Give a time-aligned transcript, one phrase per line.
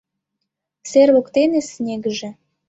[0.91, 2.29] Сер воктене снегыже